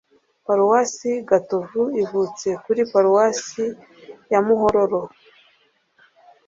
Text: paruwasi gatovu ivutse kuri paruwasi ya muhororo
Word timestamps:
paruwasi 0.45 1.11
gatovu 1.29 1.81
ivutse 2.03 2.49
kuri 2.63 2.81
paruwasi 2.91 3.65
ya 4.31 4.39
muhororo 4.45 5.01